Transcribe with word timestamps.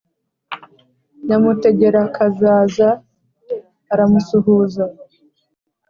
Nyamutegerakazaza 1.25 2.89
aramusuhuza, 3.93 4.83